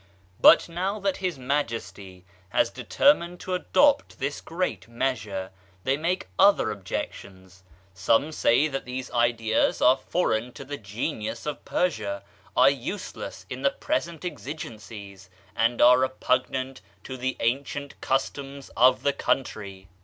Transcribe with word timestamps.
But 0.39 0.67
now 0.67 0.99
that 0.99 1.17
his 1.17 1.37
majesty 1.37 2.25
has 2.49 2.71
determined 2.71 3.39
to 3.41 3.53
adopt 3.53 4.17
this 4.17 4.41
great 4.41 4.87
measure, 4.87 5.51
they 5.83 5.95
make 5.95 6.27
other 6.39 6.71
objec 6.71 7.13
tions. 7.13 7.61
Some 7.93 8.31
say 8.31 8.67
that 8.67 8.85
these 8.85 9.11
ideas 9.11 9.79
are 9.79 9.95
foreign 9.95 10.53
to 10.53 10.65
the 10.65 10.77
genius 10.79 11.45
of 11.45 11.63
Persia, 11.65 12.23
are 12.57 12.67
useless 12.71 13.45
in 13.47 13.61
the 13.61 13.69
present 13.69 14.25
exigencies, 14.25 15.29
and 15.55 15.79
are 15.83 15.99
repugnant 15.99 16.81
to 17.03 17.15
the 17.15 17.37
ancient 17.39 18.01
cus 18.01 18.27
toms 18.31 18.71
of 18.75 19.03
the 19.03 19.13
country. 19.13 19.87